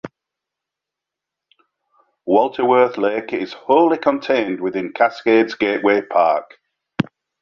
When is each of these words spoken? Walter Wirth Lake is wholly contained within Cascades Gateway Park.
Walter 2.25 2.65
Wirth 2.65 2.97
Lake 2.97 3.33
is 3.33 3.53
wholly 3.53 3.99
contained 3.99 4.59
within 4.59 4.93
Cascades 4.93 5.53
Gateway 5.53 6.01
Park. 6.01 6.57